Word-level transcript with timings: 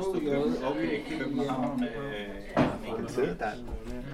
Okay, 0.00 1.18
København. 1.18 1.84
Øh, 1.84 2.98
den 2.98 3.08
sidder 3.08 3.34
der. 3.34 3.50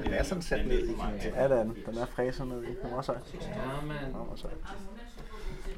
Den 0.05 0.13
er 0.13 0.23
sådan 0.23 0.43
sat 0.43 0.67
ned 0.67 0.89
i 0.89 0.93
Ja, 1.37 1.49
den, 1.49 1.77
den 1.87 1.99
er 1.99 2.07
fræser 2.07 2.45
ned 2.45 2.63
i. 2.63 2.67
Den 2.67 2.91
var. 2.97 3.03
Ja, 3.03 3.87
man. 3.87 3.97
Den 4.05 4.15
var 4.15 4.37
sejt. 4.37 4.53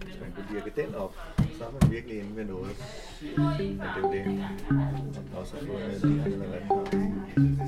Hvis 0.04 0.20
man 0.20 0.32
kunne 0.32 0.46
virke 0.54 0.82
den 0.82 0.94
op, 0.94 1.14
så 1.58 1.64
er 1.64 1.70
man 1.80 1.90
virkelig 1.92 2.18
inde 2.18 2.36
ved 2.36 2.44
noget. 2.44 2.76
Men 3.22 3.48
det 3.58 3.80
er 3.80 4.00
jo 4.02 4.12
det. 4.12 4.26
Man 4.70 5.24
også 5.36 5.56
har 5.56 5.66
fået 5.66 6.02
med 6.02 6.24
det, 6.24 6.32
eller 6.32 6.46
hvad. 6.46 6.60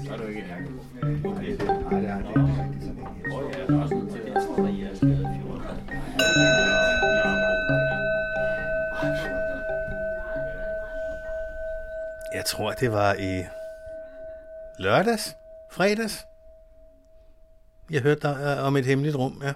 Så 0.05 0.13
er 0.13 0.17
det 0.17 0.25
jo 0.25 0.29
ikke 0.29 0.41
en 0.41 0.81
Okay, 1.25 1.51
det, 1.51 1.67
nej, 1.67 2.01
det 2.01 2.09
er 2.09 2.19
det 2.19 2.37
er 2.37 2.47
ikke 2.47 2.63
rigtig 2.63 2.83
sådan 2.83 2.99
en. 2.99 3.33
Åh 3.33 3.53
ja, 3.53 3.67
der 3.67 3.79
er 3.79 3.83
også 3.83 3.95
noget 3.95 4.11
til 4.11 4.19
at 4.19 5.10
Jeg 12.35 12.45
tror, 12.45 12.73
det 12.73 12.93
var 12.93 13.15
i 13.15 13.45
lørdags, 14.79 15.35
fredags. 15.73 16.25
Jeg 17.91 18.03
hørte 18.03 18.21
der, 18.21 18.59
øh, 18.59 18.67
om 18.67 18.77
et 18.77 18.87
hemmeligt 18.87 19.17
rum, 19.17 19.43
ja. 19.45 19.53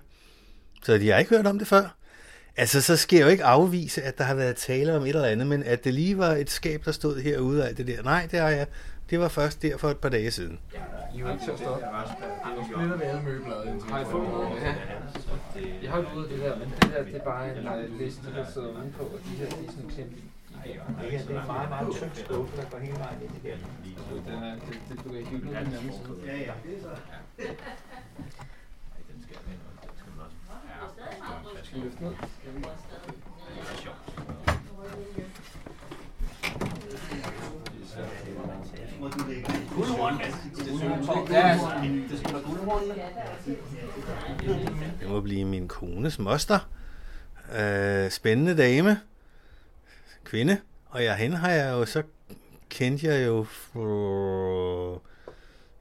Så 0.83 0.99
de 0.99 1.11
har 1.11 1.19
ikke 1.19 1.37
hørt 1.37 1.47
om 1.47 1.59
det 1.59 1.69
før. 1.69 1.97
Altså, 2.57 2.83
så 2.83 2.97
skal 2.97 3.17
jeg 3.17 3.25
jo 3.25 3.31
ikke 3.31 3.45
afvise, 3.45 4.03
at 4.03 4.19
der 4.19 4.25
har 4.25 4.35
været 4.35 4.57
tale 4.57 4.97
om 4.97 5.03
et 5.03 5.09
eller 5.09 5.25
andet, 5.25 5.47
men 5.47 5.63
at 5.63 5.85
det 5.85 5.95
lige 5.95 6.19
var 6.19 6.31
et 6.31 6.51
skab, 6.51 6.85
der 6.85 6.93
stod 6.93 7.21
herude 7.21 7.63
og 7.63 7.69
alt 7.69 7.79
det 7.79 7.87
der. 7.87 8.03
Nej, 8.03 8.29
det 8.31 8.39
har 8.39 8.49
jeg. 8.49 8.67
Det 9.11 9.21
var 9.21 9.29
først 9.29 9.63
der 9.63 9.77
for 9.77 9.91
et 9.91 9.99
par 9.99 10.09
dage 10.09 10.31
siden. 10.31 10.61
I 11.15 11.17
er 11.17 11.21
jo 11.21 11.33
ikke 11.33 11.45
til 11.45 11.51
at 11.51 11.59
stoppe. 11.59 11.85
Splitter 12.73 12.97
vi 12.97 13.03
alle 13.03 13.71
indtil 13.71 13.91
Har 13.91 14.01
I 14.01 14.05
fået 14.05 14.29
noget? 14.29 14.63
Ja. 14.63 14.75
Jeg 15.83 15.91
har 15.91 15.99
jo 15.99 16.07
ud 16.17 16.25
af 16.25 16.31
det 16.31 16.41
der, 16.41 16.59
men 16.59 16.69
det 16.71 16.91
der, 16.93 17.03
det 17.05 17.17
er 17.17 17.25
bare 17.25 17.59
en 17.59 17.93
uh, 17.93 18.01
liste, 18.01 18.23
der 18.37 18.45
sidder 18.53 18.69
udenpå, 18.69 19.03
og 19.03 19.19
de 19.25 19.31
her, 19.39 19.47
de 19.47 19.67
er 19.67 19.71
sådan 19.71 19.85
eksempel. 19.91 20.23
Det 20.65 21.11
her, 21.11 21.27
det 21.27 21.37
er 21.37 21.47
meget, 21.47 21.69
meget 21.69 21.89
tynd 21.95 22.11
skuffe, 22.15 22.57
der 22.57 22.65
går 22.71 22.79
hele 22.79 22.99
vejen 22.99 23.23
ind 23.23 23.33
igennem. 23.45 23.65
Så 24.09 24.15
den 24.31 24.43
er, 24.43 24.55
det, 24.55 24.81
det, 24.89 25.05
du 25.05 25.09
kan 25.09 25.25
hygge 25.25 25.49
den 25.49 25.57
anden 25.57 25.93
side. 25.93 26.21
Ja, 26.27 26.37
ja. 26.39 26.53
Skal 31.63 31.81
vi 31.81 31.85
løfte 31.85 32.03
ned? 32.05 32.13
Ja, 41.31 41.59
Det 45.01 45.09
må 45.09 45.21
blive 45.21 45.45
min 45.45 45.69
kones 45.69 46.19
moster. 46.19 46.59
Øh, 47.59 48.11
spændende 48.11 48.57
dame. 48.57 49.01
Kvinde. 50.25 50.61
Og 50.87 51.05
jeg, 51.05 51.17
hende 51.17 51.37
har 51.37 51.51
jeg 51.51 51.73
jo 51.73 51.85
så 51.87 52.03
kendte 52.69 53.07
jeg 53.07 53.27
jo 53.27 53.45
for, 53.45 55.03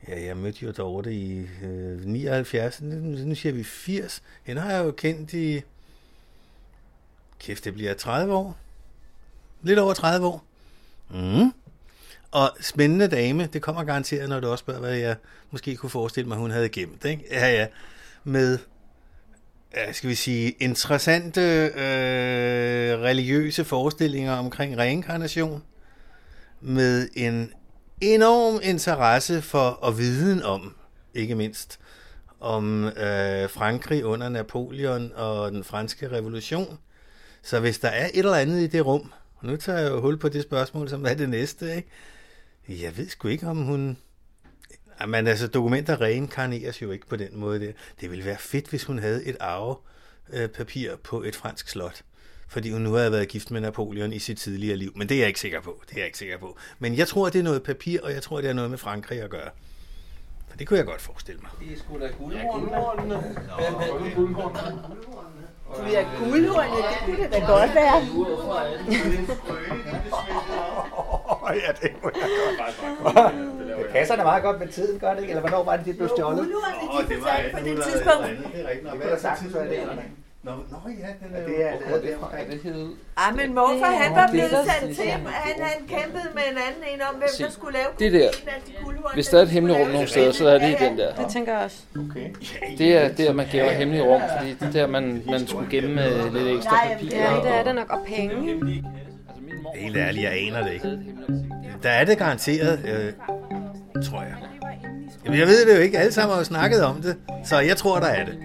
ja, 0.08 0.26
jeg 0.26 0.38
mødte 0.38 0.66
jo 0.66 0.72
Dorte 0.72 1.14
i 1.14 1.48
øh, 1.64 2.06
79, 2.06 2.82
nu, 2.82 2.96
nu 3.00 3.36
siger 3.36 3.54
vi 3.54 3.64
80. 3.64 4.24
Hende 4.44 4.62
har 4.62 4.72
jeg 4.72 4.86
jo 4.86 4.92
kendt 4.92 5.34
i, 5.34 5.62
kæft 7.40 7.64
det 7.66 7.74
bliver 7.74 7.94
30 7.94 8.34
år. 8.34 8.58
Lidt 9.62 9.80
over 9.80 9.94
30 9.94 10.28
år. 10.28 10.44
Mm. 11.10 11.54
Og 12.32 12.58
spændende 12.62 13.08
dame, 13.08 13.50
det 13.54 13.62
kommer 13.62 13.84
garanteret, 13.84 14.30
når 14.30 14.40
du 14.40 14.48
også 14.48 14.62
spørger, 14.62 14.80
hvad 14.80 14.96
jeg 14.96 15.16
måske 15.52 15.76
kunne 15.76 15.90
forestille 15.90 16.28
mig, 16.28 16.38
hun 16.38 16.52
havde 16.52 16.70
gemt. 16.70 17.06
Ikke? 17.06 17.24
Ja, 17.32 17.48
ja. 17.48 17.68
Med 18.24 18.60
skal 19.92 20.10
vi 20.10 20.16
sige, 20.16 20.52
interessante 20.52 21.42
øh, 21.66 23.00
religiøse 23.00 23.66
forestillinger 23.66 24.34
omkring 24.34 24.78
reinkarnation, 24.78 25.64
med 26.62 27.10
en 27.16 27.54
enorm 28.02 28.60
interesse 28.64 29.42
for 29.42 29.70
og 29.70 29.98
viden 29.98 30.44
om, 30.44 30.76
ikke 31.14 31.36
mindst, 31.36 31.80
om 32.40 32.86
øh, 32.86 33.50
Frankrig 33.50 34.06
under 34.06 34.30
Napoleon 34.30 35.12
og 35.16 35.52
den 35.52 35.64
franske 35.64 36.12
revolution. 36.12 36.78
Så 37.44 37.60
hvis 37.60 37.80
der 37.80 37.88
er 37.88 38.06
et 38.06 38.18
eller 38.20 38.36
andet 38.36 38.62
i 38.62 38.68
det 38.68 38.86
rum, 38.86 39.12
og 39.36 39.48
nu 39.48 39.56
tager 39.56 39.80
jeg 39.80 39.92
jo 39.92 40.02
hul 40.02 40.18
på 40.18 40.30
det 40.30 40.44
spørgsmål, 40.44 40.90
som 40.90 41.06
er 41.06 41.14
det 41.14 41.30
næste, 41.30 41.76
ikke? 41.76 41.90
Jeg 42.68 42.98
ved 42.98 43.10
sgu 43.10 43.28
ikke, 43.28 43.48
om 43.48 43.58
hun 43.58 43.98
men 45.08 45.28
altså, 45.28 45.48
dokumenter 45.48 46.02
reinkarneres 46.02 46.82
jo 46.82 46.92
ikke 46.92 47.08
på 47.08 47.16
den 47.16 47.40
måde 47.40 47.60
der. 47.60 47.72
Det 48.02 48.12
ville 48.12 48.26
være 48.26 48.38
fedt, 48.40 48.68
hvis 48.68 48.84
hun 48.84 49.00
havde 49.00 49.26
et 49.26 49.38
arvepapir 49.40 50.96
på 50.96 51.24
et 51.24 51.36
fransk 51.36 51.70
slot. 51.70 52.02
Fordi 52.48 52.72
hun 52.72 52.82
nu 52.82 52.94
havde 52.94 53.12
været 53.12 53.28
gift 53.28 53.52
med 53.52 53.62
Napoleon 53.62 54.14
i 54.14 54.20
sit 54.20 54.38
tidligere 54.38 54.78
liv. 54.78 54.92
Men 54.96 55.10
det 55.10 55.16
er 55.16 55.20
jeg 55.20 55.28
ikke 55.28 55.40
sikker 55.40 55.62
på. 55.62 55.84
Det 55.90 55.94
er 55.96 56.00
jeg 56.00 56.06
ikke 56.06 56.18
sikker 56.18 56.38
på. 56.38 56.58
Men 56.80 56.98
jeg 56.98 57.08
tror, 57.08 57.30
det 57.30 57.40
er 57.40 57.44
noget 57.44 57.64
papir, 57.64 58.00
og 58.04 58.14
jeg 58.14 58.24
tror, 58.24 58.42
det 58.42 58.50
er 58.50 58.54
noget 58.54 58.70
med 58.70 58.78
Frankrig 58.78 59.22
at 59.22 59.30
gøre. 59.30 59.50
For 60.50 60.58
det 60.58 60.68
kunne 60.68 60.78
jeg 60.78 60.86
godt 60.86 61.02
forestille 61.02 61.42
mig. 61.42 61.52
det 61.60 61.74
er 61.74 61.80
sgu 61.80 62.00
da 62.00 62.08
guldhornene. 62.08 63.16
Du 65.78 65.84
er 65.84 66.20
guldhornet, 66.20 66.84
det 66.90 66.98
kunne 67.06 67.24
det 67.24 67.32
da 67.32 67.40
godt 67.40 67.76
være. 67.76 68.02
ja, 71.52 71.72
det 71.82 71.92
må 72.04 72.10
jeg 72.14 72.30
godt. 73.04 73.34
Det 73.78 73.86
passer 73.92 74.16
da 74.16 74.24
meget 74.24 74.44
godt 74.44 74.60
med 74.60 74.68
tiden, 74.68 75.00
gør 75.00 75.14
det 75.14 75.22
ikke? 75.22 75.32
Eller 75.32 75.42
hvornår 75.42 75.64
var 75.64 75.78
det, 75.78 75.86
det 75.86 75.98
blev 75.98 76.10
stjålet? 76.10 76.38
Guldhornet, 76.38 77.10
de 77.10 77.16
fortalte 77.22 77.58
på 77.58 77.64
det 77.64 77.84
tidspunkt. 77.84 78.54
Det 78.54 78.66
er 78.66 78.70
rigtigt. 78.70 78.84
Nå, 78.84 78.96
hvad 78.96 79.08
er 79.08 79.86
der 79.86 79.96
det? 79.96 80.04
Nå, 80.44 80.52
nå 80.52 80.78
ja, 81.00 81.26
den 81.26 81.36
er 81.36 81.42
jo... 81.42 81.48
Det 81.48 81.66
er 81.66 81.72
det, 81.72 82.18
det, 82.52 82.64
det 82.64 82.74
hed... 82.74 82.90
Ah, 83.18 83.36
men 83.36 83.56
morfar, 83.56 83.74
Det 83.74 83.84
er 83.84 84.04
han 84.04 84.16
var 84.16 84.28
blevet 84.32 84.52
det 84.52 84.96
til, 84.96 85.08
er 85.08 85.12
han, 85.12 85.62
han 85.62 85.88
kæmpede 85.88 86.30
med 86.34 86.44
en 86.52 86.58
anden 86.68 86.84
en 86.94 87.02
om, 87.02 87.16
hvem 87.16 87.28
Se, 87.28 87.44
der 87.44 87.50
skulle 87.50 87.74
lave 87.74 87.88
det 88.00 88.14
der. 88.14 88.30
Hvis 89.14 89.28
der 89.28 89.38
er 89.38 89.42
et 89.42 89.50
hemmeligt 89.50 89.80
rum 89.80 89.88
nogle 89.88 90.08
steder, 90.08 90.32
så 90.32 90.48
er 90.48 90.58
det 90.58 90.70
i 90.70 90.86
den 90.86 90.98
der. 90.98 91.16
Det 91.16 91.26
tænker 91.34 91.54
jeg 91.54 91.64
også. 91.64 91.78
Okay. 92.10 92.30
Det 92.78 92.98
er 92.98 93.08
der, 93.08 93.34
man 93.34 93.48
gemmer 93.52 93.72
hemmelige 93.72 94.04
rum, 94.04 94.22
fordi 94.38 94.54
det 94.54 94.68
er 94.68 94.72
der, 94.72 94.88
man, 94.88 95.24
man 95.26 95.48
skulle 95.48 95.70
gemme 95.70 96.06
øh, 96.06 96.34
lidt 96.34 96.58
ekstra 96.58 96.78
papir. 96.88 97.18
Ja, 97.18 97.36
det 97.44 97.52
er 97.60 97.64
det 97.64 97.76
nok. 97.76 97.90
Og 97.90 98.00
penge. 98.08 98.84
Helt 99.76 99.98
ærligt, 99.98 100.24
jeg 100.24 100.34
aner 100.34 100.64
det 100.64 100.74
ikke. 100.74 101.00
Der 101.84 101.90
er 101.90 102.06
det 102.06 102.18
garanteret, 102.18 102.80
øh, 102.86 103.14
tror 104.04 104.22
jeg. 104.22 104.36
Jamen, 105.26 105.40
jeg 105.40 105.48
ved 105.48 105.68
det 105.68 105.76
jo 105.76 105.82
ikke. 105.82 106.00
Alle 106.00 106.12
sammen 106.12 106.32
har 106.32 106.40
jo 106.40 106.44
snakket 106.44 106.84
om 106.84 107.02
det. 107.02 107.16
Så 107.46 107.60
jeg 107.60 107.78
tror, 107.78 108.00
der 108.00 108.08
er 108.08 108.26
det. 108.26 108.38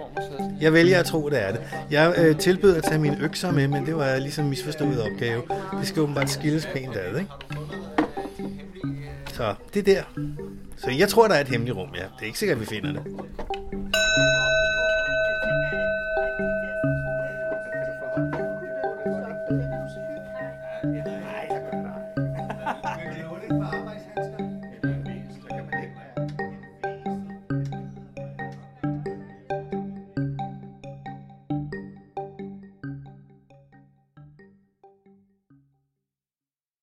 Jeg 0.60 0.72
vælger 0.72 0.98
at 1.00 1.06
tro, 1.06 1.28
det 1.28 1.42
er 1.42 1.52
det. 1.52 1.60
Jeg 1.90 2.14
øh, 2.18 2.38
tilbød 2.38 2.76
at 2.76 2.82
tage 2.84 2.98
mine 2.98 3.18
økser 3.20 3.52
med, 3.52 3.68
men 3.68 3.86
det 3.86 3.96
var 3.96 4.16
ligesom 4.16 4.44
en 4.44 4.50
misforstået 4.50 5.02
opgave. 5.02 5.42
Det 5.80 5.88
skal 5.88 6.02
åbenbart 6.02 6.30
skilles 6.30 6.66
pænt 6.66 6.96
ad, 6.96 7.18
ikke? 7.18 7.30
Så 9.32 9.54
det 9.74 9.88
er 9.88 9.94
der. 9.94 10.02
Så 10.76 10.90
jeg 10.90 11.08
tror, 11.08 11.28
der 11.28 11.34
er 11.34 11.40
et 11.40 11.48
hemmeligt 11.48 11.76
rum, 11.76 11.88
ja. 11.94 12.00
Det 12.02 12.22
er 12.22 12.26
ikke 12.26 12.38
sikkert, 12.38 12.56
at 12.56 12.60
vi 12.60 12.66
finder 12.66 12.92
det. 12.92 13.02